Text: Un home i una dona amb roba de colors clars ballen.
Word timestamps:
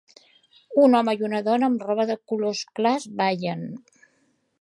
Un 0.85 0.97
home 0.99 1.13
i 1.19 1.19
una 1.27 1.41
dona 1.47 1.69
amb 1.71 1.85
roba 1.89 2.05
de 2.11 2.15
colors 2.31 2.63
clars 2.81 3.07
ballen. 3.21 3.63